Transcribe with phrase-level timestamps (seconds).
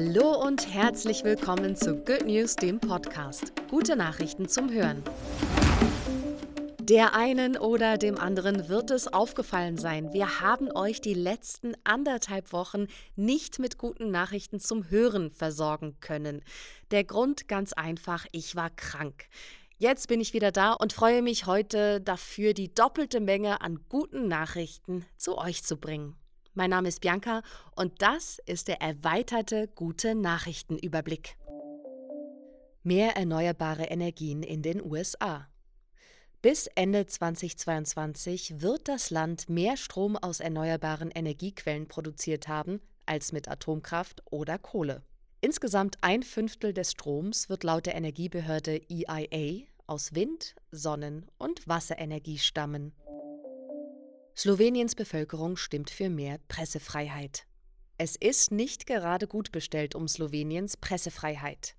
[0.00, 3.52] Hallo und herzlich willkommen zu Good News, dem Podcast.
[3.68, 5.02] Gute Nachrichten zum Hören.
[6.78, 10.12] Der einen oder dem anderen wird es aufgefallen sein.
[10.12, 16.44] Wir haben euch die letzten anderthalb Wochen nicht mit guten Nachrichten zum Hören versorgen können.
[16.92, 19.26] Der Grund ganz einfach, ich war krank.
[19.78, 24.28] Jetzt bin ich wieder da und freue mich heute dafür, die doppelte Menge an guten
[24.28, 26.14] Nachrichten zu euch zu bringen.
[26.58, 27.42] Mein Name ist Bianca
[27.76, 31.36] und das ist der erweiterte Gute Nachrichtenüberblick.
[32.82, 35.46] Mehr erneuerbare Energien in den USA.
[36.42, 43.46] Bis Ende 2022 wird das Land mehr Strom aus erneuerbaren Energiequellen produziert haben als mit
[43.46, 45.04] Atomkraft oder Kohle.
[45.40, 52.38] Insgesamt ein Fünftel des Stroms wird laut der Energiebehörde EIA aus Wind, Sonnen- und Wasserenergie
[52.38, 52.94] stammen.
[54.38, 57.44] Sloweniens Bevölkerung stimmt für mehr Pressefreiheit.
[57.96, 61.74] Es ist nicht gerade gut bestellt um Sloweniens Pressefreiheit.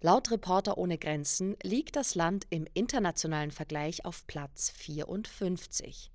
[0.00, 6.10] Laut Reporter ohne Grenzen liegt das Land im internationalen Vergleich auf Platz 54.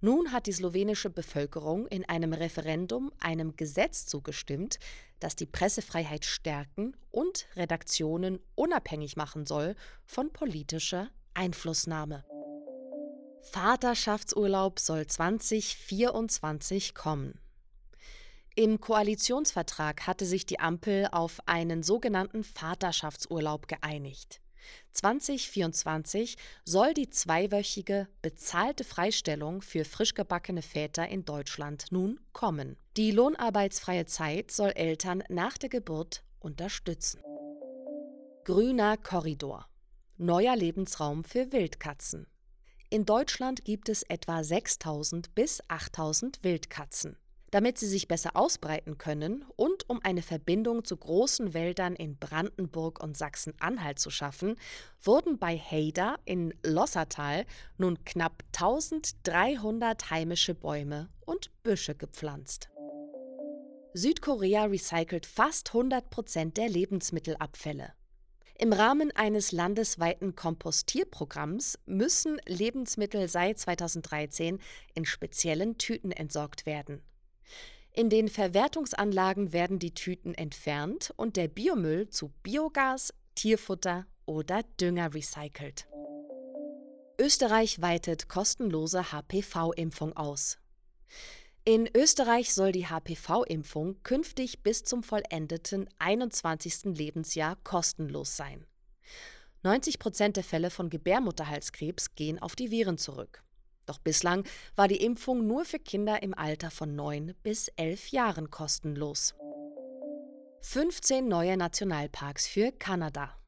[0.00, 4.78] Nun hat die slowenische Bevölkerung in einem Referendum einem Gesetz zugestimmt,
[5.20, 9.74] das die Pressefreiheit stärken und Redaktionen unabhängig machen soll
[10.06, 12.24] von politischer Einflussnahme.
[13.52, 17.38] Vaterschaftsurlaub soll 2024 kommen.
[18.56, 24.40] Im Koalitionsvertrag hatte sich die Ampel auf einen sogenannten Vaterschaftsurlaub geeinigt.
[24.92, 32.76] 2024 soll die zweiwöchige bezahlte Freistellung für frisch gebackene Väter in Deutschland nun kommen.
[32.96, 37.20] Die lohnarbeitsfreie Zeit soll Eltern nach der Geburt unterstützen.
[38.44, 39.68] Grüner Korridor.
[40.16, 42.26] Neuer Lebensraum für Wildkatzen.
[42.90, 47.16] In Deutschland gibt es etwa 6000 bis 8000 Wildkatzen.
[47.50, 53.00] Damit sie sich besser ausbreiten können und um eine Verbindung zu großen Wäldern in Brandenburg
[53.00, 54.56] und Sachsen-Anhalt zu schaffen,
[55.00, 57.46] wurden bei Heida in Lossertal
[57.78, 62.70] nun knapp 1300 heimische Bäume und Büsche gepflanzt.
[63.92, 67.92] Südkorea recycelt fast 100 Prozent der Lebensmittelabfälle.
[68.56, 74.60] Im Rahmen eines landesweiten Kompostierprogramms müssen Lebensmittel seit 2013
[74.94, 77.02] in speziellen Tüten entsorgt werden.
[77.90, 85.14] In den Verwertungsanlagen werden die Tüten entfernt und der Biomüll zu Biogas, Tierfutter oder Dünger
[85.14, 85.86] recycelt.
[87.20, 90.58] Österreich weitet kostenlose HPV-Impfung aus.
[91.66, 96.94] In Österreich soll die HPV-Impfung künftig bis zum vollendeten 21.
[96.94, 98.66] Lebensjahr kostenlos sein.
[99.62, 103.42] 90 Prozent der Fälle von Gebärmutterhalskrebs gehen auf die Viren zurück.
[103.86, 104.44] Doch bislang
[104.76, 109.34] war die Impfung nur für Kinder im Alter von 9 bis 11 Jahren kostenlos.
[110.60, 113.38] 15 neue Nationalparks für Kanada.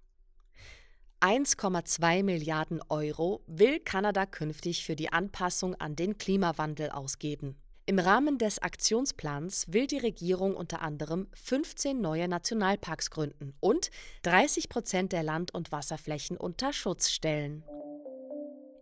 [1.21, 7.61] 1,2 Milliarden Euro will Kanada künftig für die Anpassung an den Klimawandel ausgeben.
[7.89, 13.93] Im Rahmen des Aktionsplans will die Regierung unter anderem 15 neue Nationalparks gründen und
[14.23, 17.63] 30 Prozent der Land- und Wasserflächen unter Schutz stellen.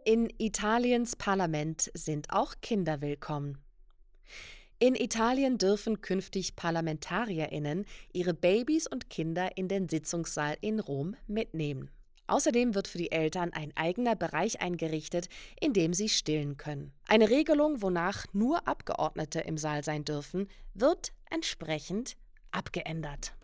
[0.06, 3.59] In Italiens Parlament sind auch Kinder willkommen.
[4.78, 7.84] In Italien dürfen künftig Parlamentarierinnen
[8.15, 11.91] ihre Babys und Kinder in den Sitzungssaal in Rom mitnehmen.
[12.26, 15.28] Außerdem wird für die Eltern ein eigener Bereich eingerichtet,
[15.60, 16.92] in dem sie stillen können.
[17.06, 22.16] Eine Regelung, wonach nur Abgeordnete im Saal sein dürfen, wird entsprechend
[22.50, 23.34] abgeändert.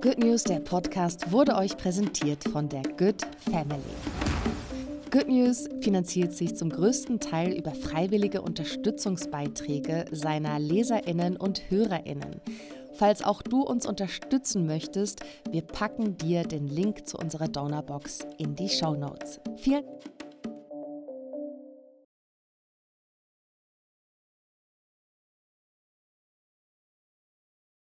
[0.00, 3.82] Good News, der Podcast, wurde euch präsentiert von der Good Family.
[5.10, 12.40] Good News finanziert sich zum größten Teil über freiwillige Unterstützungsbeiträge seiner Leserinnen und Hörerinnen.
[12.92, 15.20] Falls auch du uns unterstützen möchtest,
[15.50, 19.40] wir packen dir den Link zu unserer Donorbox in die Show Notes.
[19.56, 20.19] Vielen Dank.